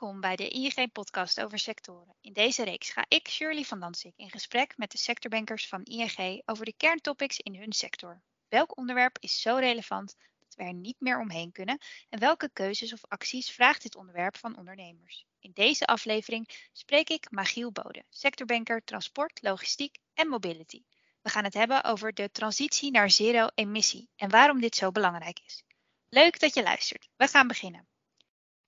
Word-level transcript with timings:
Welkom 0.00 0.20
bij 0.20 0.36
de 0.36 0.48
ING-podcast 0.48 1.40
over 1.40 1.58
sectoren. 1.58 2.14
In 2.20 2.32
deze 2.32 2.64
reeks 2.64 2.90
ga 2.90 3.04
ik, 3.08 3.28
Shirley 3.28 3.62
van 3.62 3.80
Dansik, 3.80 4.12
in 4.16 4.30
gesprek 4.30 4.76
met 4.76 4.90
de 4.90 4.98
sectorbankers 4.98 5.68
van 5.68 5.82
ING 5.82 6.42
over 6.44 6.64
de 6.64 6.74
kerntopics 6.76 7.38
in 7.38 7.54
hun 7.54 7.72
sector. 7.72 8.22
Welk 8.48 8.76
onderwerp 8.76 9.16
is 9.20 9.40
zo 9.40 9.56
relevant 9.56 10.16
dat 10.38 10.54
we 10.54 10.62
er 10.62 10.74
niet 10.74 11.00
meer 11.00 11.20
omheen 11.20 11.52
kunnen 11.52 11.78
en 12.08 12.18
welke 12.18 12.50
keuzes 12.52 12.92
of 12.92 13.04
acties 13.08 13.50
vraagt 13.50 13.82
dit 13.82 13.96
onderwerp 13.96 14.36
van 14.36 14.58
ondernemers? 14.58 15.26
In 15.40 15.50
deze 15.54 15.86
aflevering 15.86 16.68
spreek 16.72 17.10
ik 17.10 17.30
Magiel 17.30 17.72
Bode, 17.72 18.04
sectorbanker 18.08 18.84
transport, 18.84 19.42
logistiek 19.42 19.98
en 20.14 20.28
mobility. 20.28 20.82
We 21.22 21.30
gaan 21.30 21.44
het 21.44 21.54
hebben 21.54 21.84
over 21.84 22.14
de 22.14 22.30
transitie 22.30 22.90
naar 22.90 23.10
zero-emissie 23.10 24.08
en 24.16 24.30
waarom 24.30 24.60
dit 24.60 24.76
zo 24.76 24.90
belangrijk 24.90 25.40
is. 25.44 25.62
Leuk 26.08 26.40
dat 26.40 26.54
je 26.54 26.62
luistert. 26.62 27.08
We 27.16 27.28
gaan 27.28 27.48
beginnen. 27.48 27.89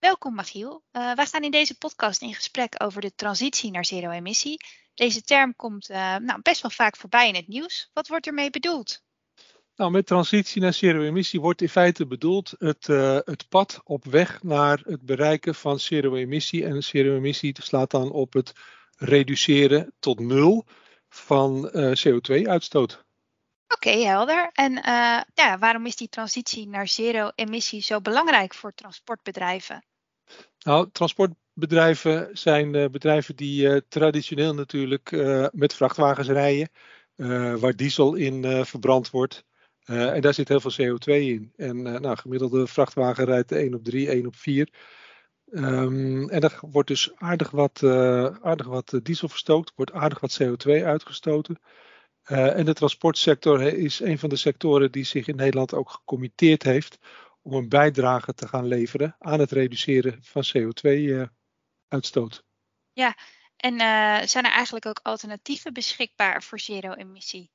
Welkom 0.02 0.34
Magiel. 0.34 0.82
Uh, 0.92 1.14
wij 1.14 1.26
gaan 1.26 1.42
in 1.42 1.50
deze 1.50 1.78
podcast 1.78 2.22
in 2.22 2.34
gesprek 2.34 2.74
over 2.78 3.00
de 3.00 3.14
transitie 3.14 3.70
naar 3.70 3.84
zero-emissie. 3.84 4.60
Deze 4.94 5.22
term 5.22 5.56
komt 5.56 5.90
uh, 5.90 6.16
nou, 6.16 6.40
best 6.42 6.62
wel 6.62 6.70
vaak 6.70 6.96
voorbij 6.96 7.28
in 7.28 7.34
het 7.34 7.48
nieuws. 7.48 7.90
Wat 7.92 8.08
wordt 8.08 8.26
ermee 8.26 8.50
bedoeld? 8.50 9.02
Nou, 9.76 9.90
met 9.90 10.06
transitie 10.06 10.62
naar 10.62 10.72
zero-emissie 10.72 11.40
wordt 11.40 11.62
in 11.62 11.68
feite 11.68 12.06
bedoeld 12.06 12.54
het, 12.58 12.88
uh, 12.88 13.18
het 13.24 13.48
pad 13.48 13.80
op 13.84 14.04
weg 14.04 14.42
naar 14.42 14.80
het 14.84 15.02
bereiken 15.02 15.54
van 15.54 15.80
zero-emissie. 15.80 16.64
En 16.64 16.82
zero-emissie 16.82 17.62
slaat 17.62 17.90
dan 17.90 18.10
op 18.10 18.32
het 18.32 18.52
reduceren 18.96 19.94
tot 19.98 20.20
nul 20.20 20.66
van 21.08 21.70
CO2-uitstoot. 21.74 23.04
Oké, 23.68 23.88
okay, 23.88 24.02
helder. 24.02 24.50
En 24.52 24.72
ja, 25.34 25.58
waarom 25.58 25.86
is 25.86 25.96
die 25.96 26.08
transitie 26.08 26.68
naar 26.68 26.88
zero-emissie 26.88 27.82
zo 27.82 28.00
belangrijk 28.00 28.54
voor 28.54 28.74
transportbedrijven? 28.74 29.84
Nou, 30.62 30.88
transportbedrijven 30.92 32.28
zijn 32.32 32.74
uh, 32.74 32.88
bedrijven 32.88 33.36
die 33.36 33.68
uh, 33.68 33.76
traditioneel 33.88 34.54
natuurlijk 34.54 35.10
uh, 35.10 35.46
met 35.52 35.74
vrachtwagens 35.74 36.28
rijden, 36.28 36.68
waar 37.60 37.76
diesel 37.76 38.14
in 38.14 38.66
verbrand 38.66 39.10
wordt. 39.10 39.44
en 39.84 40.20
daar 40.20 40.34
zit 40.34 40.48
heel 40.48 40.60
veel 40.60 40.96
CO2 40.96 41.12
in. 41.12 41.52
En 41.56 41.82
nou, 41.82 42.16
gemiddelde 42.16 42.66
vrachtwagen 42.66 43.24
rijdt 43.24 43.52
1 43.52 43.74
op 43.74 43.84
3, 43.84 44.08
1 44.08 44.26
op 44.26 44.36
4. 44.36 44.68
Um, 45.50 45.64
ehm, 45.64 46.28
en 46.28 46.40
er 46.40 46.58
wordt 46.60 46.88
dus 46.88 47.12
aardig 47.14 47.50
wat, 47.50 47.82
aardig 48.42 48.66
wat 48.66 49.00
diesel 49.02 49.28
verstookt, 49.28 49.72
wordt 49.76 49.92
aardig 49.92 50.20
wat 50.20 50.42
CO2 50.42 50.84
uitgestoten. 50.84 51.58
en 52.22 52.64
de 52.64 52.74
transportsector 52.74 53.62
is 53.62 54.00
een 54.00 54.18
van 54.18 54.28
de 54.28 54.36
sectoren 54.36 54.92
die 54.92 55.04
zich 55.04 55.26
in 55.26 55.36
Nederland 55.36 55.74
ook 55.74 55.90
gecommitteerd 55.90 56.62
heeft 56.62 56.98
om 57.42 57.52
een 57.52 57.68
bijdrage 57.68 58.34
te 58.34 58.48
gaan 58.48 58.66
leveren 58.66 59.16
aan 59.18 59.40
het 59.40 59.50
reduceren 59.50 60.18
van 60.22 60.44
CO2-uitstoot. 60.44 62.32
Eh, 62.32 62.40
ja, 62.92 63.16
en 63.56 63.72
uh, 63.72 64.20
zijn 64.26 64.44
er 64.44 64.52
eigenlijk 64.52 64.86
ook 64.86 65.00
alternatieven 65.02 65.72
beschikbaar 65.72 66.42
voor 66.42 66.60
zero-emissie? 66.60 67.50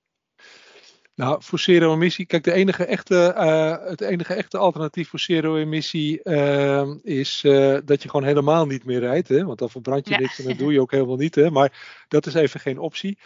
Nou, 1.15 1.43
voor 1.43 1.59
zero-emissie, 1.59 2.25
kijk, 2.25 2.43
de 2.43 2.53
enige 2.53 2.85
echte, 2.85 3.33
uh, 3.37 3.89
het 3.89 4.01
enige 4.01 4.33
echte 4.33 4.57
alternatief 4.57 5.09
voor 5.09 5.19
zero-emissie 5.19 6.19
uh, 6.23 6.93
is 7.01 7.41
dat 7.85 8.03
je 8.03 8.09
gewoon 8.09 8.23
helemaal 8.23 8.65
niet 8.65 8.85
meer 8.85 8.99
rijdt. 8.99 9.27
Hè? 9.27 9.45
Want 9.45 9.59
dan 9.59 9.69
verbrand 9.69 10.07
je 10.07 10.13
ja. 10.13 10.19
niks 10.19 10.39
en 10.39 10.45
dat 10.45 10.57
doe 10.57 10.73
je 10.73 10.81
ook 10.81 10.91
helemaal 10.91 11.15
niet. 11.15 11.35
Hè? 11.35 11.51
Maar 11.51 12.05
dat 12.07 12.25
is 12.25 12.33
even 12.33 12.59
geen 12.59 12.79
optie. 12.79 13.19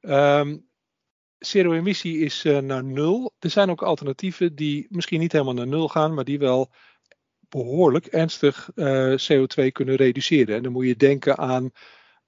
Um, 0.00 0.67
Zero-emissie 1.38 2.18
is 2.18 2.44
uh, 2.44 2.58
naar 2.58 2.84
nul. 2.84 3.34
Er 3.38 3.50
zijn 3.50 3.70
ook 3.70 3.82
alternatieven 3.82 4.54
die 4.54 4.86
misschien 4.90 5.20
niet 5.20 5.32
helemaal 5.32 5.54
naar 5.54 5.66
nul 5.66 5.88
gaan, 5.88 6.14
maar 6.14 6.24
die 6.24 6.38
wel 6.38 6.70
behoorlijk 7.48 8.06
ernstig 8.06 8.70
eh, 8.74 9.14
CO2 9.14 9.72
kunnen 9.72 9.94
reduceren. 9.94 10.56
En 10.56 10.62
dan 10.62 10.72
moet 10.72 10.86
je 10.86 10.96
denken 10.96 11.38
aan 11.38 11.70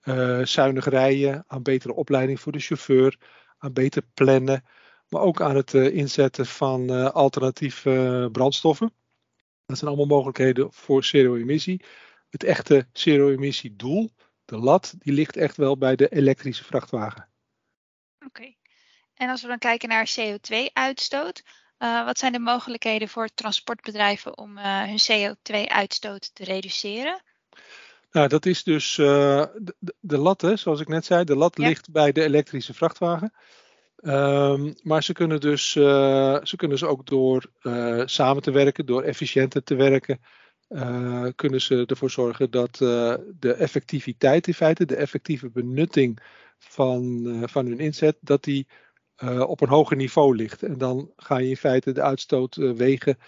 uh, 0.03 0.44
zuinig 0.44 0.88
rijden, 0.88 1.44
aan 1.47 1.62
betere 1.62 1.94
opleiding 1.94 2.41
voor 2.41 2.53
de 2.53 2.59
chauffeur, 2.59 3.19
aan 3.59 3.72
beter 3.72 4.03
plannen, 4.15 4.65
maar 5.09 5.20
ook 5.20 5.41
aan 5.41 5.56
het 5.56 5.75
inzetten 5.75 6.47
van 6.47 7.12
alternatieve 7.12 8.28
brandstoffen. 8.32 8.93
Dat 9.66 9.78
zijn 9.78 9.91
allemaal 9.91 10.16
mogelijkheden 10.16 10.72
voor 10.72 11.04
zero-emissie. 11.04 11.84
Het 12.28 12.44
echte 12.44 12.88
zero-emissie 12.93 13.76
doel, 13.76 14.10
de 14.44 14.56
lat, 14.56 14.94
die 14.99 15.12
ligt 15.12 15.37
echt 15.37 15.56
wel 15.56 15.78
bij 15.78 15.97
de 15.97 16.09
elektrische 16.09 16.65
vrachtwagen. 16.65 17.28
Oké. 18.26 18.54
En 19.20 19.28
als 19.28 19.42
we 19.42 19.48
dan 19.48 19.58
kijken 19.58 19.88
naar 19.88 20.10
CO2-uitstoot, 20.20 21.42
uh, 21.78 21.98
eh, 21.98 22.04
wat 22.04 22.19
zijn 22.19 22.32
de 22.32 22.38
mogelijkheden 22.38 23.08
voor 23.08 23.28
transportbedrijven 23.34 24.38
om 24.38 24.58
uh, 24.58 24.82
hun 24.82 24.98
CO2-uitstoot 24.98 26.34
te 26.34 26.44
reduceren? 26.44 27.22
Nou, 28.10 28.28
dat 28.28 28.47
is 28.47 28.62
dus 28.62 28.97
uh, 28.97 29.06
de, 29.56 29.94
de, 30.00 30.19
lat, 30.19 30.41
hè, 30.41 30.56
zoals 30.56 30.81
ik 30.81 30.88
net 30.88 31.04
zei, 31.04 31.25
de 31.25 31.36
lat 31.36 31.56
ja. 31.56 31.66
ligt 31.66 31.91
bij 31.91 32.12
de 32.12 32.22
elektrische 32.22 32.75
vrachtwagen. 32.75 33.32
Um, 34.03 34.75
maar 34.82 35.03
ze 35.03 35.12
kunnen 35.12 35.41
dus 35.41 35.70
ze 35.70 36.54
kunnen 36.56 36.78
dus 36.78 36.88
ook 36.88 37.06
door 37.06 37.50
samen 38.04 38.42
te 38.42 38.50
werken, 38.50 38.87
door 38.87 39.02
efficiënter 39.02 39.62
te 39.62 39.75
werken, 39.75 40.20
kunnen 41.34 41.60
ze 41.60 41.84
ervoor 41.87 42.10
zorgen 42.10 42.50
dat 42.50 42.76
de 43.38 43.54
effectiviteit 43.58 44.47
in 44.47 44.54
feite, 44.54 44.84
de 44.84 44.97
effectieve 44.97 45.50
benutting 45.50 46.20
van, 46.58 47.22
van 47.48 47.66
hun 47.66 47.78
inzet, 47.78 48.16
dat 48.20 48.44
die 48.44 48.66
uh, 49.25 49.48
op 49.48 49.60
een 49.60 49.69
hoger 49.69 49.97
niveau 49.97 50.36
ligt. 50.36 50.62
En 50.62 50.78
dan 50.78 51.12
ga 51.16 51.38
je 51.38 51.48
in 51.48 51.56
feite 51.56 51.92
de 51.92 52.03
uitstoot 52.03 52.56
uh, 52.56 52.72
wegen 52.72 53.19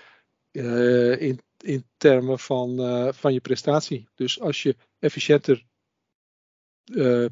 uh, 0.52 1.20
in, 1.20 1.40
in 1.58 1.86
termen 1.96 2.38
van, 2.38 2.76
van 3.14 3.32
je 3.32 3.40
prestatie. 3.40 4.08
Dus 4.14 4.40
als 4.40 4.62
je 4.62 4.76
efficiënter 4.98 5.64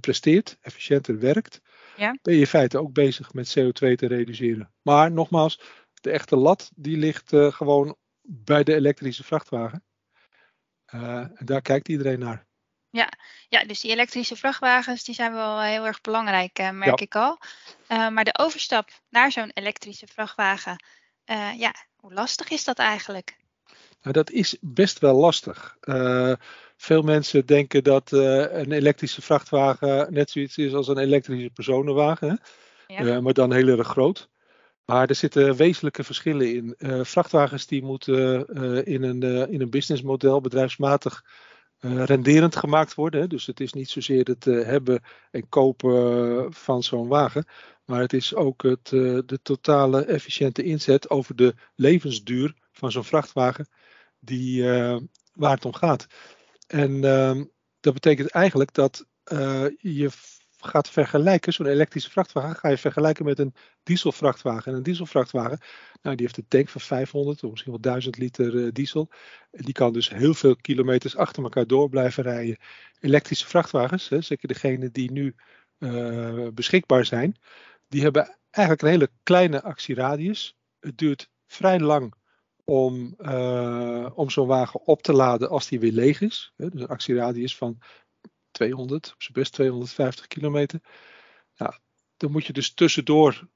presteert, 0.01 0.59
efficiënter 0.61 1.19
werkt, 1.19 1.61
ja. 1.97 2.19
ben 2.23 2.35
je 2.35 2.41
in 2.41 2.47
feite 2.47 2.79
ook 2.79 2.93
bezig 2.93 3.33
met 3.33 3.59
CO2 3.59 3.95
te 3.95 4.07
reduceren. 4.07 4.73
Maar 4.83 5.13
nogmaals, 5.13 5.61
de 6.01 6.11
echte 6.11 6.37
lat 6.37 6.71
die 6.75 6.97
ligt 6.97 7.33
gewoon 7.35 7.97
bij 8.23 8.63
de 8.63 8.75
elektrische 8.75 9.25
vrachtwagen. 9.25 9.85
en 10.85 11.37
daar 11.45 11.63
kijkt 11.63 11.89
iedereen 11.89 12.19
naar. 12.19 12.50
Ja, 12.91 13.09
ja, 13.49 13.65
dus 13.65 13.81
die 13.81 13.91
elektrische 13.91 14.37
vrachtwagens 14.37 15.05
die 15.05 15.15
zijn 15.15 15.33
wel 15.33 15.61
heel 15.61 15.87
erg 15.87 16.01
belangrijk, 16.01 16.59
uh, 16.59 16.71
merk 16.71 17.01
ik 17.01 17.15
al. 17.15 17.39
Uh, 17.89 18.09
maar 18.09 18.25
de 18.25 18.39
overstap 18.39 18.89
naar 19.09 19.33
zo'n 19.33 19.51
elektrische 19.55 20.07
vrachtwagen, 20.07 20.85
uh, 21.27 21.59
ja, 21.59 21.75
hoe 21.97 22.13
lastig 22.13 22.51
is 22.51 22.65
dat 22.65 22.79
eigenlijk? 22.79 23.37
Nou, 24.03 24.15
dat 24.15 24.31
is 24.31 24.57
best 24.61 24.99
wel 24.99 25.15
lastig. 25.15 25.77
veel 26.77 27.03
mensen 27.03 27.47
denken 27.47 27.85
dat 27.85 28.13
een 28.13 28.73
elektrische 28.73 29.23
vrachtwagen 29.23 30.13
net 30.13 30.31
zoiets 30.31 30.57
is 30.57 30.73
als 30.73 30.89
een 30.89 30.99
elektrische 30.99 31.51
personenwagen, 31.51 32.41
ja. 32.87 33.21
maar 33.21 33.33
dan 33.33 33.53
heel 33.53 33.79
erg 33.79 33.89
groot. 33.89 34.29
Maar 34.85 35.09
er 35.09 35.15
zitten 35.15 35.57
wezenlijke 35.57 36.05
verschillen 36.05 36.55
in. 36.55 36.75
vrachtwagens 37.05 37.67
die 37.67 37.83
moeten 37.83 38.47
in, 38.85 39.03
een, 39.03 39.51
in 39.51 39.61
een 39.61 39.71
businessmodel 39.71 40.41
bedrijfsmatig 40.41 41.25
uh, 41.81 42.05
renderend 42.05 42.57
gemaakt 42.57 42.95
worden. 42.95 43.29
Dus 43.29 43.47
het 43.47 43.61
is 43.61 43.73
niet 43.73 43.91
zozeer 43.91 44.25
het 44.25 44.47
uh, 44.47 44.65
hebben 44.67 45.03
en 45.31 45.49
kopen 45.49 46.53
van 46.53 46.83
zo'n 46.83 47.09
wagen. 47.09 47.45
Maar 47.85 48.01
het 48.01 48.13
is 48.13 48.35
ook 48.35 48.63
het, 48.63 48.89
de 48.89 49.39
totale 49.43 50.05
efficiënte 50.05 50.63
inzet 50.63 51.11
over 51.11 51.37
de 51.37 51.55
levensduur 51.75 52.55
van 52.73 52.93
zo'n 52.93 53.05
vrachtwagen 53.05 53.69
die, 54.19 54.65
waar 55.33 55.55
het 55.55 55.65
om 55.65 55.75
gaat. 55.75 56.07
En 56.67 57.05
ehm, 57.05 57.45
dat 57.81 57.95
betekent 57.95 58.31
eigenlijk 58.31 58.75
dat 58.75 59.07
je 59.79 60.11
gaat 60.61 60.89
vergelijken, 60.89 61.53
zo'n 61.53 61.67
elektrische 61.67 62.11
vrachtwagen, 62.11 62.57
ga 62.57 62.69
je 62.69 62.79
vergelijken 62.79 63.25
met 63.25 63.39
een 63.39 63.55
dieselvrachtwagen. 63.83 64.73
En 64.73 64.79
een 64.79 64.83
dieselvrachtwagen, 64.83 65.59
nou, 66.03 66.17
die 66.17 66.27
heeft 66.27 66.39
een 66.39 66.49
tank 66.49 66.69
van 66.69 66.81
500 66.81 67.45
of 67.45 67.51
misschien 67.51 67.73
wel 67.73 67.81
1000 67.81 68.19
liter 68.19 68.55
uh, 68.55 68.69
diesel. 68.73 69.09
Die 69.51 69.73
kan 69.73 69.93
dus 69.93 70.09
heel 70.09 70.35
veel 70.35 70.57
kilometers 70.57 71.17
achter 71.17 71.43
elkaar 71.43 71.67
door 71.67 71.89
blijven 71.89 72.23
rijden. 72.23 72.57
Elektrische 73.01 73.47
vrachtwagens, 73.47 74.09
hè, 74.09 74.21
zeker 74.21 74.49
degene 74.49 74.91
die 74.91 75.11
nu 75.11 75.35
uh, 75.79 76.49
beschikbaar 76.55 77.05
zijn, 77.05 77.37
die 77.89 78.03
hebben 78.03 78.39
eigenlijk 78.51 78.85
een 78.85 78.91
hele 79.01 79.11
kleine 79.23 79.63
actieradius. 79.63 80.57
Het 80.81 80.99
duurt 80.99 81.31
vrij 81.47 81.81
lang 81.81 82.15
om, 82.65 83.15
uh, 83.19 84.11
om 84.15 84.31
zo'n 84.31 84.47
wagen 84.47 84.87
op 84.87 85.03
te 85.03 85.13
laden 85.13 85.49
als 85.49 85.69
die 85.69 85.81
weer 85.81 85.93
leeg 85.93 86.21
is. 86.21 86.53
Dus 86.57 86.81
een 86.81 86.87
actieradius 86.87 87.57
van 87.57 87.79
200, 88.61 89.13
op 89.13 89.23
zijn 89.23 89.33
best 89.33 89.53
250 89.53 90.27
kilometer. 90.27 90.81
Nou, 91.57 91.75
dan 92.17 92.31
moet 92.31 92.47
je 92.47 92.53
dus 92.53 92.75
tussendoor 92.75 93.49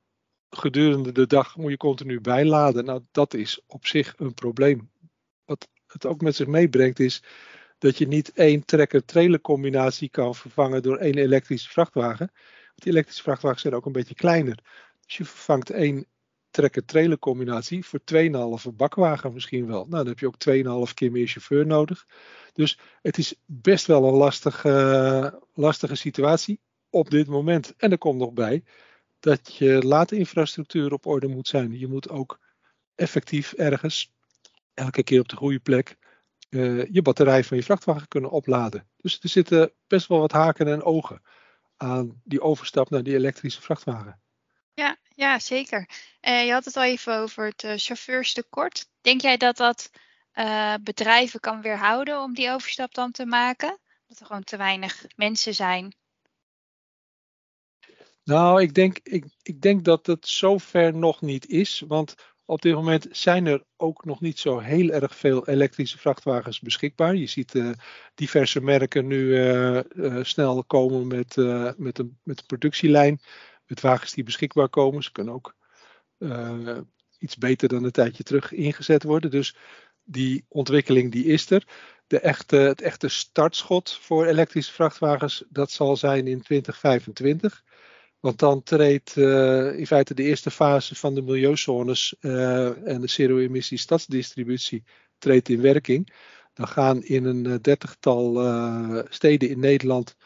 gedurende 0.50 1.12
de 1.12 1.26
dag 1.26 1.56
moet 1.56 1.70
je 1.70 1.76
continu 1.76 2.20
bijladen. 2.20 2.84
Nou, 2.84 3.02
dat 3.10 3.34
is 3.34 3.60
op 3.66 3.86
zich 3.86 4.14
een 4.16 4.34
probleem. 4.34 4.90
Wat 5.44 5.68
het 5.86 6.06
ook 6.06 6.20
met 6.20 6.36
zich 6.36 6.46
meebrengt 6.46 7.00
is 7.00 7.22
dat 7.78 7.98
je 7.98 8.06
niet 8.06 8.32
één 8.32 8.64
trekker-trailer 8.64 9.40
combinatie 9.40 10.08
kan 10.08 10.34
vervangen 10.34 10.82
door 10.82 10.96
één 10.96 11.18
elektrische 11.18 11.70
vrachtwagen. 11.70 12.32
Die 12.74 12.92
elektrische 12.92 13.22
vrachtwagens 13.22 13.62
zijn 13.62 13.74
ook 13.74 13.86
een 13.86 13.92
beetje 13.92 14.14
kleiner. 14.14 14.58
Dus 15.06 15.16
je 15.16 15.24
vervangt 15.24 15.70
één 15.70 16.06
trekker-trailer 16.54 17.18
combinatie 17.18 17.84
voor 17.84 18.00
2,5 18.70 18.74
bakwagen 18.74 19.32
misschien 19.32 19.66
wel. 19.66 19.86
Nou, 19.86 19.90
dan 19.90 20.06
heb 20.06 20.18
je 20.18 20.26
ook 20.26 20.88
2,5 20.88 20.94
keer 20.94 21.10
meer 21.10 21.26
chauffeur 21.26 21.66
nodig. 21.66 22.06
Dus 22.52 22.78
het 23.02 23.18
is 23.18 23.34
best 23.46 23.86
wel 23.86 24.04
een 24.04 24.14
lastige, 24.14 25.40
lastige 25.52 25.94
situatie 25.94 26.60
op 26.90 27.10
dit 27.10 27.26
moment. 27.26 27.76
En 27.76 27.90
er 27.90 27.98
komt 27.98 28.18
nog 28.18 28.32
bij 28.32 28.64
dat 29.20 29.54
je 29.54 29.82
laadinfrastructuur 29.82 30.92
op 30.92 31.06
orde 31.06 31.28
moet 31.28 31.48
zijn. 31.48 31.78
Je 31.78 31.88
moet 31.88 32.08
ook 32.08 32.38
effectief 32.94 33.52
ergens, 33.52 34.12
elke 34.74 35.02
keer 35.02 35.20
op 35.20 35.28
de 35.28 35.36
goede 35.36 35.60
plek, 35.60 35.96
uh, 36.50 36.84
je 36.84 37.02
batterij 37.02 37.44
van 37.44 37.56
je 37.56 37.62
vrachtwagen 37.62 38.08
kunnen 38.08 38.30
opladen. 38.30 38.88
Dus 38.96 39.20
er 39.20 39.28
zitten 39.28 39.72
best 39.86 40.06
wel 40.06 40.18
wat 40.18 40.32
haken 40.32 40.68
en 40.68 40.82
ogen 40.82 41.22
aan 41.76 42.20
die 42.24 42.40
overstap 42.40 42.90
naar 42.90 43.02
die 43.02 43.14
elektrische 43.14 43.62
vrachtwagen. 43.62 44.20
Ja, 44.74 44.96
ja 45.14 45.38
zeker. 45.38 45.88
Uh, 46.22 46.44
je 46.46 46.52
had 46.52 46.64
het 46.64 46.76
al 46.76 46.82
even 46.82 47.18
over 47.18 47.46
het 47.46 47.62
uh, 47.62 47.72
chauffeurstekort. 47.76 48.86
Denk 49.00 49.20
jij 49.20 49.36
dat 49.36 49.56
dat 49.56 49.90
bedrijven 50.80 51.40
kan 51.40 51.60
weerhouden 51.62 52.20
om 52.20 52.34
die 52.34 52.50
overstap 52.50 52.94
dan 52.94 53.10
te 53.10 53.26
maken? 53.26 53.78
Dat 54.06 54.20
er 54.20 54.26
gewoon 54.26 54.44
te 54.44 54.56
weinig 54.56 55.04
mensen 55.16 55.54
zijn 55.54 55.96
nou, 58.24 58.62
ik 58.62 58.74
denk, 58.74 58.98
ik, 59.02 59.24
ik 59.42 59.60
denk 59.60 59.84
dat 59.84 60.06
het 60.06 60.28
zover 60.28 60.94
nog 60.94 61.20
niet 61.20 61.46
is. 61.46 61.84
Want 61.86 62.14
op 62.44 62.62
dit 62.62 62.74
moment 62.74 63.06
zijn 63.10 63.46
er 63.46 63.64
ook 63.76 64.04
nog 64.04 64.20
niet 64.20 64.38
zo 64.38 64.58
heel 64.58 64.90
erg 64.90 65.16
veel 65.16 65.48
elektrische 65.48 65.98
vrachtwagens 65.98 66.60
beschikbaar. 66.60 67.14
Je 67.14 67.26
ziet 67.26 67.62
diverse 68.14 68.60
merken 68.60 69.06
nu 69.06 69.38
snel 70.22 70.64
komen 70.64 71.06
met, 71.06 71.36
met, 71.76 71.98
een, 71.98 72.18
met 72.22 72.38
een 72.38 72.46
productielijn. 72.46 73.20
Met 73.66 73.80
wagens 73.80 74.12
die 74.12 74.24
beschikbaar 74.24 74.68
komen. 74.68 75.02
Ze 75.02 75.12
kunnen 75.12 75.34
ook 75.34 75.54
iets 77.18 77.36
beter 77.36 77.68
dan 77.68 77.84
een 77.84 77.90
tijdje 77.90 78.22
terug 78.22 78.52
ingezet 78.52 79.02
worden. 79.02 79.30
Dus 79.30 79.56
die 80.04 80.44
ontwikkeling 80.48 81.12
die 81.12 81.24
is 81.24 81.50
er. 81.50 81.66
De 82.06 82.18
echte, 82.18 82.56
het 82.56 82.80
echte 82.80 83.08
startschot 83.08 83.98
voor 84.00 84.26
elektrische 84.26 84.72
vrachtwagens, 84.72 85.44
dat 85.48 85.70
zal 85.70 85.96
zijn 85.96 86.26
in 86.26 86.42
2025. 86.42 87.64
Want 88.20 88.38
dan 88.38 88.62
treedt 88.62 89.16
uh, 89.16 89.78
in 89.78 89.86
feite 89.86 90.14
de 90.14 90.22
eerste 90.22 90.50
fase 90.50 90.94
van 90.94 91.14
de 91.14 91.22
milieuzones 91.22 92.14
uh, 92.20 92.88
en 92.88 93.00
de 93.00 93.06
zero-emissie 93.06 93.78
stadsdistributie 93.78 94.84
treedt 95.18 95.48
in 95.48 95.60
werking. 95.60 96.14
Dan 96.52 96.68
gaan 96.68 97.02
in 97.02 97.24
een 97.24 97.62
dertigtal 97.62 98.34
steden 99.08 99.48
in 99.48 99.58
Nederland 99.58 100.16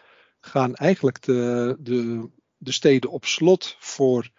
gaan 0.40 0.74
eigenlijk 0.74 1.22
de, 1.22 1.76
de, 1.80 2.28
de 2.58 2.72
steden 2.72 3.10
op 3.10 3.24
slot 3.24 3.76
voor 3.78 4.30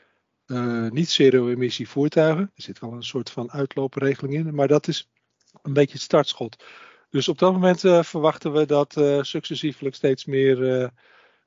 niet 0.90 1.10
zero-emissie 1.10 1.90
voertuigen. 1.90 2.52
Er 2.56 2.62
zit 2.62 2.80
wel 2.80 2.92
een 2.92 3.04
soort 3.04 3.30
van 3.30 3.52
uitloopregeling 3.52 4.34
in, 4.34 4.56
maar 4.56 4.68
dat 4.68 4.88
is 4.88 5.10
een 5.62 5.74
beetje 5.74 5.94
het 5.94 6.02
startschot. 6.02 6.64
Dus 7.10 7.28
op 7.28 7.38
dat 7.38 7.54
moment 7.54 7.80
verwachten 8.08 8.52
we 8.54 8.66
dat 8.66 8.94
successievelijk 9.22 9.96
steeds 9.96 10.26
meer 10.26 10.92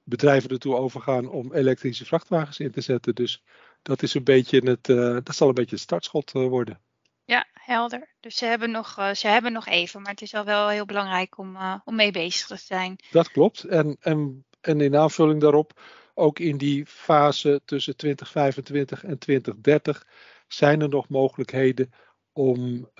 bedrijven 0.05 0.51
ertoe 0.51 0.77
overgaan 0.77 1.29
om 1.29 1.53
elektrische 1.53 2.05
vrachtwagens 2.05 2.59
in 2.59 2.71
te 2.71 2.81
zetten. 2.81 3.15
Dus 3.15 3.43
dat, 3.83 4.03
is 4.03 4.15
een 4.15 4.25
beetje 4.25 4.59
het, 4.59 4.89
uh, 4.89 5.17
dat 5.23 5.35
zal 5.35 5.49
een 5.49 5.55
beetje 5.55 5.75
het 5.75 5.85
startschot 5.85 6.35
uh, 6.35 6.47
worden. 6.47 6.81
Ja, 7.25 7.47
helder. 7.53 8.15
Dus 8.21 8.37
ze 8.37 8.45
hebben, 8.45 8.71
nog, 8.71 8.99
uh, 8.99 9.13
ze 9.13 9.29
hebben 9.29 9.53
nog 9.53 9.67
even, 9.67 10.03
maar 10.03 10.11
het 10.11 10.23
is 10.23 10.35
al 10.35 10.45
wel 10.45 10.69
heel 10.69 10.85
belangrijk 10.85 11.39
om, 11.39 11.57
om 11.85 11.95
mee 11.95 12.13
bezig 12.13 12.47
te 12.47 12.57
zijn. 12.57 12.97
Dat 13.11 13.31
klopt. 13.31 13.63
En, 13.63 13.97
en, 14.01 14.45
en 14.61 14.81
in 14.81 14.97
aanvulling 14.97 15.41
daarop, 15.41 15.81
ook 16.15 16.39
in 16.39 16.57
die 16.57 16.87
fase 16.87 17.61
tussen 17.65 17.97
2025 17.97 19.05
en 19.05 19.19
2030 19.19 20.07
zijn 20.49 20.81
er 20.81 20.89
nog 20.89 21.09
mogelijkheden 21.09 21.93
om, 22.33 22.91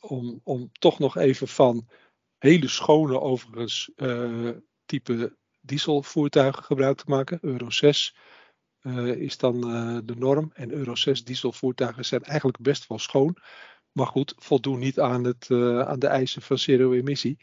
om, 0.00 0.40
om 0.44 0.70
toch 0.72 0.98
nog 0.98 1.16
even 1.16 1.48
van 1.48 1.88
hele 2.38 2.68
schone 2.68 3.20
overigens 3.20 3.90
type 4.84 5.36
dieselvoertuigen 5.60 6.64
gebruik 6.64 6.96
te 6.96 7.04
maken. 7.06 7.38
Euro 7.40 7.70
6 7.70 8.16
uh, 8.82 9.10
eh, 9.10 9.20
is 9.20 9.38
dan 9.38 9.60
de 10.06 10.14
norm. 10.16 10.50
En 10.54 10.70
Euro 10.70 10.94
6 10.94 11.24
dieselvoertuigen 11.24 12.04
zijn 12.04 12.22
eigenlijk 12.22 12.58
best 12.58 12.86
wel 12.86 12.98
schoon. 12.98 13.36
Maar 13.92 14.06
goed, 14.06 14.34
voldoen 14.36 14.78
niet 14.78 15.00
aan, 15.00 15.24
het, 15.24 15.50
aan 15.86 15.98
de 15.98 16.06
eisen 16.06 16.42
van 16.42 16.58
zero-emissie. 16.58 17.38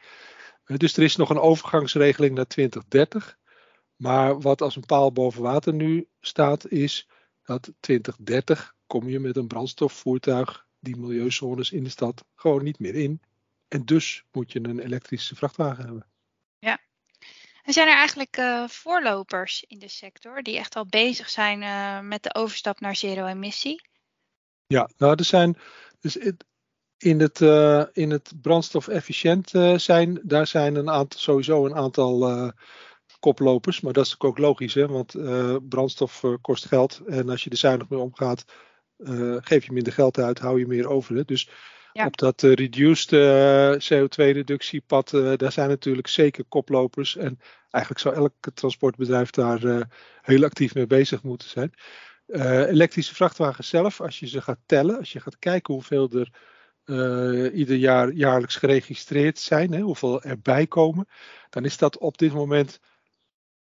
dus 0.66 0.98
er 0.98 1.04
is 1.04 1.16
nog 1.16 1.30
een 1.30 1.40
overgangsregeling 1.40 2.36
naar 2.36 2.48
2030. 2.48 3.38
Maar 3.98 4.40
wat 4.42 4.62
als 4.62 4.76
een 4.76 4.86
paal 4.86 5.12
boven 5.12 5.42
water 5.42 5.74
nu 5.74 6.08
staat, 6.20 6.68
is 6.68 7.08
dat 7.44 7.72
2030 7.80 8.76
kom 8.88 9.10
je 9.10 9.20
met 9.20 9.38
een 9.38 9.48
brandstofvoertuig 9.48 10.66
die 10.80 10.98
milieuzones 10.98 11.72
in 11.72 11.84
de 11.84 11.90
stad 11.90 12.26
gewoon 12.36 12.64
niet 12.64 12.80
meer 12.80 12.96
in. 12.96 13.22
En 13.68 13.86
dus 13.86 14.24
moet 14.32 14.52
je 14.52 14.60
een 14.64 14.80
elektrische 14.80 15.36
vrachtwagen 15.36 15.86
hebben. 15.86 16.08
En 17.68 17.74
zijn 17.74 17.88
er 17.88 17.96
eigenlijk 17.96 18.38
uh, 18.38 18.68
voorlopers 18.68 19.64
in 19.68 19.80
de 19.80 19.88
sector 19.88 20.44
die 20.44 20.58
echt 20.58 20.76
al 20.76 20.86
bezig 20.86 21.30
zijn 21.30 21.62
uh, 21.62 22.00
met 22.00 22.24
de 22.24 22.36
overstap 22.36 22.80
naar 22.80 22.96
zero-emissie? 22.96 23.82
Ja, 24.68 24.90
nou 24.98 25.16
er 25.16 25.26
zijn 25.26 25.58
dus 26.00 26.18
in 26.98 27.20
het, 27.20 27.40
uh, 27.40 27.84
in 27.94 28.10
het 28.10 28.34
brandstof-efficiënt 28.42 29.50
zijn, 29.76 30.20
daar 30.24 30.48
zijn 30.48 30.76
een 30.76 30.90
aantal, 30.90 31.20
sowieso 31.20 31.66
een 31.66 31.76
aantal 31.76 32.52
koplopers. 33.28 33.82
Maar 33.82 33.94
dat 33.94 34.06
is 34.06 34.16
ook 34.18 34.38
logisch, 34.38 34.74
hè, 34.74 34.88
want 34.88 35.16
brandstof 35.70 36.24
kost 36.42 36.66
geld. 36.66 37.02
En 37.08 37.30
als 37.30 37.44
je 37.44 37.50
er 37.50 37.58
zuinig 37.58 37.90
mee 37.90 38.00
omgaat, 38.00 38.46
geef 39.40 39.66
je 39.66 39.72
minder 39.72 39.94
geld 39.94 40.20
uit, 40.20 40.40
hou 40.40 40.60
je 40.60 40.68
meer 40.68 40.88
over. 40.88 41.16
Hè. 41.16 41.24
Dus 41.24 41.50
op 42.06 42.18
dat 42.18 42.42
reduced 42.42 43.12
uh, 43.12 43.74
CO2-reductiepad, 43.74 45.14
uh, 45.14 45.34
daar 45.36 45.52
zijn 45.52 45.70
natuurlijk 45.70 46.08
zeker 46.08 46.44
koplopers. 46.44 47.16
En 47.16 47.40
eigenlijk 47.70 48.04
zou 48.04 48.16
elk 48.16 48.34
transportbedrijf 48.54 49.30
daar 49.30 49.88
heel 50.22 50.44
actief 50.44 50.74
mee 50.74 50.88
bezig 50.88 51.24
moeten 51.24 51.50
zijn. 51.50 51.74
elektrische 52.68 53.16
vrachtwagens 53.16 53.70
zelf, 53.70 54.02
als 54.02 54.20
je 54.20 54.28
ze 54.28 54.42
gaat 54.42 54.60
tellen, 54.66 54.98
als 54.98 55.12
je 55.12 55.20
gaat 55.20 55.40
kijken 55.40 55.74
hoeveel 55.74 56.10
er 56.10 56.30
ieder 57.54 57.76
jaar 57.76 58.12
jaarlijks 58.12 58.56
geregistreerd 58.56 59.40
zijn, 59.40 59.74
hè, 59.74 59.82
hoeveel 59.82 60.22
erbij 60.22 60.68
komen, 60.68 61.08
dan 61.50 61.66
is 61.66 61.78
dat 61.78 61.98
op 61.98 62.18
dit 62.18 62.34
moment 62.34 62.80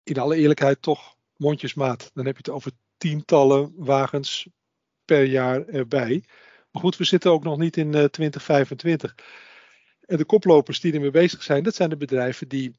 in 0.05 0.19
alle 0.19 0.37
eerlijkheid 0.37 0.83
toch 0.83 1.17
mondjesmaat. 1.37 2.11
Dan 2.15 2.27
heb 2.27 2.37
je 2.37 2.43
het 2.45 2.55
over 2.55 2.73
tientallen 2.97 3.73
wagens 3.77 4.49
per 5.05 5.25
jaar 5.25 5.67
erbij. 5.67 6.25
Maar 6.70 6.82
goed, 6.82 6.96
we 6.96 7.05
zitten 7.05 7.31
ook 7.31 7.44
nog 7.44 7.58
niet 7.58 7.77
in 7.77 7.91
2025. 7.91 9.15
Eh, 9.15 9.25
en 10.06 10.17
de 10.17 10.25
koplopers 10.25 10.81
die 10.81 10.93
ermee 10.93 11.11
bezig 11.11 11.43
zijn, 11.43 11.63
dat 11.63 11.75
zijn 11.75 11.89
de 11.89 11.96
bedrijven 11.96 12.49
die 12.49 12.79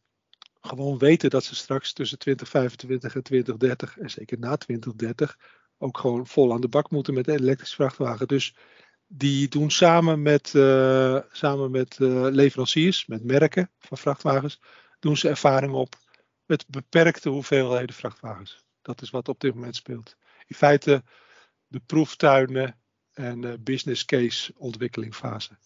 gewoon 0.61 0.97
weten 0.97 1.29
dat 1.29 1.43
ze 1.43 1.55
straks 1.55 1.93
tussen 1.93 2.19
2025 2.19 3.15
en 3.15 3.23
2030, 3.23 3.97
en 3.97 4.09
zeker 4.09 4.39
na 4.39 4.57
2030, 4.57 5.37
ook 5.77 5.97
gewoon 5.97 6.27
vol 6.27 6.53
aan 6.53 6.61
de 6.61 6.67
bak 6.67 6.91
moeten 6.91 7.13
met 7.13 7.27
een 7.27 7.39
elektrische 7.39 7.75
vrachtwagen. 7.75 8.27
Dus 8.27 8.55
die 9.07 9.47
doen 9.47 9.71
samen 9.71 10.21
met, 10.21 10.53
uh, 10.53 11.19
samen 11.31 11.71
met 11.71 11.97
uh, 11.99 12.27
leveranciers, 12.29 13.05
met 13.05 13.23
merken 13.23 13.71
van 13.79 13.97
vrachtwagens, 13.97 14.61
doen 14.99 15.17
ze 15.17 15.29
ervaring 15.29 15.73
op 15.73 15.95
met 16.45 16.67
beperkte 16.67 17.29
hoeveelheden 17.29 17.95
vrachtwagens. 17.95 18.63
Dat 18.81 19.01
is 19.01 19.09
wat 19.09 19.27
op 19.27 19.39
dit 19.39 19.53
moment 19.53 19.75
speelt. 19.75 20.15
In 20.47 20.55
feite 20.55 21.03
de 21.67 21.79
proeftuinen 21.85 22.79
en 23.13 23.63
business 23.63 24.05
case 24.05 24.53
ontwikkelingfase. 24.57 25.57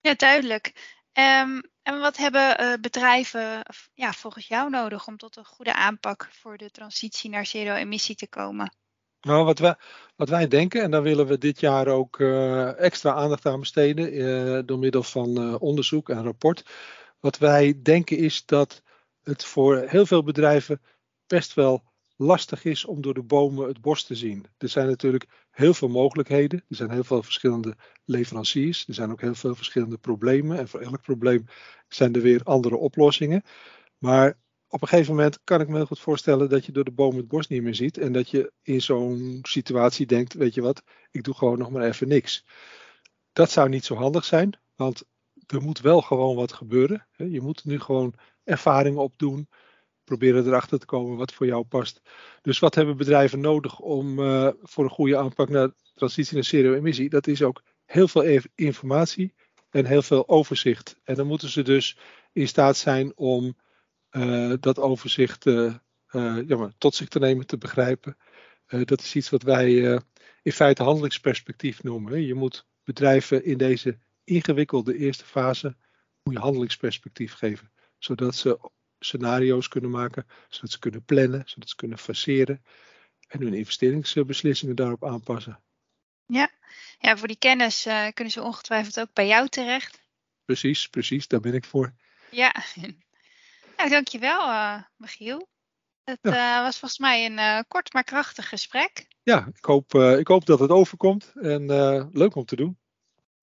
Ja, 0.00 0.14
duidelijk. 0.14 0.98
Um, 1.12 1.62
en 1.82 2.00
wat 2.00 2.16
hebben 2.16 2.60
uh, 2.60 2.72
bedrijven 2.80 3.62
ja, 3.94 4.12
volgens 4.12 4.48
jou 4.48 4.70
nodig 4.70 5.06
om 5.06 5.16
tot 5.16 5.36
een 5.36 5.44
goede 5.44 5.74
aanpak 5.74 6.28
voor 6.32 6.56
de 6.56 6.70
transitie 6.70 7.30
naar 7.30 7.46
zero-emissie 7.46 8.14
te 8.14 8.28
komen? 8.28 8.74
Nou, 9.20 9.44
wat 9.44 9.58
wij, 9.58 9.74
wat 10.16 10.28
wij 10.28 10.48
denken, 10.48 10.82
en 10.82 10.90
daar 10.90 11.02
willen 11.02 11.26
we 11.26 11.38
dit 11.38 11.60
jaar 11.60 11.86
ook 11.86 12.18
uh, 12.18 12.78
extra 12.78 13.12
aandacht 13.12 13.46
aan 13.46 13.60
besteden 13.60 14.14
uh, 14.14 14.60
door 14.64 14.78
middel 14.78 15.02
van 15.02 15.58
onderzoek 15.58 16.08
en 16.08 16.22
rapport. 16.22 16.64
Wat 17.20 17.38
wij 17.38 17.80
denken 17.82 18.16
is 18.16 18.44
dat 18.46 18.82
het 19.22 19.44
voor 19.44 19.76
heel 19.76 20.06
veel 20.06 20.22
bedrijven 20.22 20.80
best 21.26 21.54
wel 21.54 21.84
lastig 22.16 22.64
is 22.64 22.84
om 22.84 23.00
door 23.00 23.14
de 23.14 23.22
bomen 23.22 23.68
het 23.68 23.80
bos 23.80 24.04
te 24.04 24.14
zien. 24.14 24.46
Er 24.58 24.68
zijn 24.68 24.86
natuurlijk 24.86 25.26
heel 25.50 25.74
veel 25.74 25.88
mogelijkheden. 25.88 26.64
Er 26.68 26.76
zijn 26.76 26.90
heel 26.90 27.04
veel 27.04 27.22
verschillende 27.22 27.76
leveranciers. 28.04 28.84
Er 28.88 28.94
zijn 28.94 29.10
ook 29.10 29.20
heel 29.20 29.34
veel 29.34 29.54
verschillende 29.54 29.98
problemen. 29.98 30.58
En 30.58 30.68
voor 30.68 30.80
elk 30.80 31.02
probleem 31.02 31.44
zijn 31.88 32.14
er 32.14 32.20
weer 32.20 32.40
andere 32.44 32.76
oplossingen. 32.76 33.42
Maar 33.98 34.38
op 34.68 34.82
een 34.82 34.88
gegeven 34.88 35.14
moment 35.14 35.38
kan 35.44 35.60
ik 35.60 35.68
me 35.68 35.76
heel 35.76 35.86
goed 35.86 36.00
voorstellen 36.00 36.48
dat 36.48 36.66
je 36.66 36.72
door 36.72 36.84
de 36.84 36.90
bomen 36.90 37.16
het 37.16 37.28
bos 37.28 37.48
niet 37.48 37.62
meer 37.62 37.74
ziet. 37.74 37.98
En 37.98 38.12
dat 38.12 38.30
je 38.30 38.52
in 38.62 38.82
zo'n 38.82 39.38
situatie 39.42 40.06
denkt, 40.06 40.34
weet 40.34 40.54
je 40.54 40.60
wat, 40.60 40.82
ik 41.10 41.22
doe 41.22 41.34
gewoon 41.34 41.58
nog 41.58 41.70
maar 41.70 41.82
even 41.82 42.08
niks. 42.08 42.44
Dat 43.32 43.50
zou 43.50 43.68
niet 43.68 43.84
zo 43.84 43.94
handig 43.94 44.24
zijn, 44.24 44.58
want 44.76 45.04
er 45.50 45.62
moet 45.62 45.80
wel 45.80 46.00
gewoon 46.00 46.36
wat 46.36 46.52
gebeuren. 46.52 47.06
Je 47.16 47.40
moet 47.40 47.64
nu 47.64 47.80
gewoon 47.80 48.14
ervaring 48.44 48.96
opdoen 48.96 49.48
proberen 50.04 50.46
erachter 50.46 50.78
te 50.78 50.86
komen 50.86 51.16
wat 51.16 51.32
voor 51.32 51.46
jou 51.46 51.64
past. 51.64 52.00
Dus 52.42 52.58
wat 52.58 52.74
hebben 52.74 52.96
bedrijven 52.96 53.40
nodig 53.40 53.78
om 53.78 54.16
voor 54.62 54.84
een 54.84 54.90
goede 54.90 55.16
aanpak 55.16 55.48
naar 55.48 55.70
transitie 55.94 56.34
naar 56.34 56.44
zero-emissie? 56.44 57.08
Dat 57.08 57.26
is 57.26 57.42
ook 57.42 57.62
heel 57.84 58.08
veel 58.08 58.40
informatie 58.54 59.34
en 59.70 59.84
heel 59.84 60.02
veel 60.02 60.28
overzicht. 60.28 61.00
En 61.04 61.14
dan 61.14 61.26
moeten 61.26 61.48
ze 61.48 61.62
dus 61.62 61.98
in 62.32 62.48
staat 62.48 62.76
zijn 62.76 63.16
om 63.16 63.56
dat 64.60 64.78
overzicht 64.78 65.44
ja, 65.44 66.56
maar, 66.56 66.72
tot 66.78 66.94
zich 66.94 67.08
te 67.08 67.18
nemen, 67.18 67.46
te 67.46 67.58
begrijpen. 67.58 68.16
dat 68.66 69.00
is 69.00 69.14
iets 69.14 69.30
wat 69.30 69.42
wij 69.42 70.00
in 70.42 70.52
feite 70.52 70.82
handelingsperspectief 70.82 71.82
noemen. 71.82 72.26
Je 72.26 72.34
moet 72.34 72.66
bedrijven 72.84 73.44
in 73.44 73.58
deze 73.58 73.98
ingewikkelde 74.30 74.96
eerste 74.96 75.24
fase 75.24 75.76
moet 76.22 76.34
je 76.34 76.40
handelingsperspectief 76.40 77.34
geven. 77.34 77.72
Zodat 77.98 78.34
ze 78.34 78.70
scenario's 78.98 79.68
kunnen 79.68 79.90
maken, 79.90 80.26
zodat 80.48 80.70
ze 80.70 80.78
kunnen 80.78 81.04
plannen, 81.04 81.42
zodat 81.46 81.68
ze 81.68 81.76
kunnen 81.76 81.98
faceren 81.98 82.64
en 83.28 83.40
hun 83.40 83.54
investeringsbeslissingen 83.54 84.76
daarop 84.76 85.04
aanpassen. 85.04 85.60
Ja, 86.26 86.50
ja 86.98 87.16
voor 87.16 87.28
die 87.28 87.38
kennis 87.38 87.86
uh, 87.86 88.06
kunnen 88.14 88.32
ze 88.32 88.42
ongetwijfeld 88.42 89.00
ook 89.00 89.12
bij 89.12 89.26
jou 89.26 89.48
terecht. 89.48 90.02
Precies, 90.44 90.88
precies, 90.88 91.28
daar 91.28 91.40
ben 91.40 91.54
ik 91.54 91.64
voor. 91.64 91.94
Ja, 92.30 92.54
nou, 93.76 93.90
dankjewel 93.90 94.40
uh, 94.40 94.82
Michiel. 94.96 95.48
Het 96.04 96.18
uh, 96.22 96.62
was 96.62 96.78
volgens 96.78 97.00
mij 97.00 97.26
een 97.26 97.64
kort 97.68 97.92
maar 97.92 98.04
krachtig 98.04 98.48
gesprek. 98.48 99.06
Ja, 99.22 99.46
ik 99.54 99.64
hoop, 99.64 99.94
ik 99.94 100.26
hoop 100.26 100.46
dat 100.46 100.58
het 100.58 100.70
overkomt 100.70 101.32
en 101.34 101.66
leuk 102.12 102.34
om 102.34 102.44
te 102.44 102.56
doen. 102.56 102.79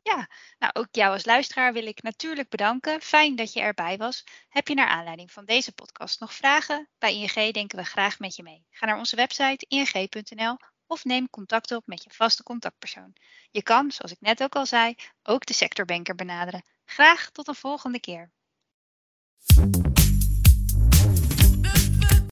Ja, 0.02 0.30
nou 0.60 0.74
ook 0.74 0.88
jou 0.92 1.14
als 1.14 1.26
luisteraar 1.26 1.74
wil 1.74 1.88
ik 1.88 2.02
natuurlijk 2.02 2.50
bedanken. 2.50 3.02
Fijn 3.02 3.36
dat 3.36 3.54
je 3.54 3.60
erbij 3.60 3.98
was. 3.98 4.24
Heb 4.50 4.68
je 4.68 4.74
naar 4.74 4.88
aanleiding 4.88 5.32
van 5.32 5.46
deze 5.46 5.72
podcast 5.72 6.20
nog 6.20 6.34
vragen? 6.34 6.90
Bij 6.98 7.14
ING 7.14 7.54
denken 7.54 7.78
we 7.78 7.84
graag 7.86 8.20
met 8.20 8.36
je 8.36 8.44
mee. 8.44 8.66
Ga 8.70 8.86
naar 8.86 8.98
onze 8.98 9.16
website 9.16 9.66
ing.nl 9.68 10.58
of 10.88 11.04
neem 11.04 11.30
contact 11.30 11.72
op 11.72 11.88
met 11.88 12.04
je 12.04 12.10
vaste 12.14 12.44
contactpersoon. 12.44 13.16
Je 13.52 13.64
kan, 13.64 13.92
zoals 13.92 14.12
ik 14.12 14.22
net 14.22 14.44
ook 14.44 14.56
al 14.56 14.66
zei, 14.66 14.96
ook 15.24 15.46
de 15.46 15.54
sectorbanker 15.54 16.16
benaderen. 16.16 16.66
Graag 16.86 17.30
tot 17.30 17.48
een 17.48 17.56
volgende 17.56 18.00
keer. 18.00 18.32